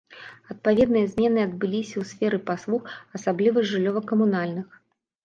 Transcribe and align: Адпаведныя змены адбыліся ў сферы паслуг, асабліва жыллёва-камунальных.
Адпаведныя 0.53 1.09
змены 1.11 1.39
адбыліся 1.47 1.93
ў 1.99 2.03
сферы 2.11 2.39
паслуг, 2.47 2.89
асабліва 3.21 3.63
жыллёва-камунальных. 3.73 4.67